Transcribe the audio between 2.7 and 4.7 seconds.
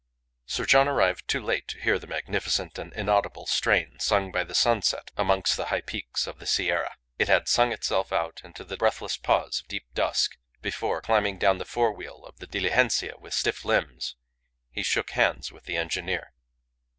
and inaudible strain sung by the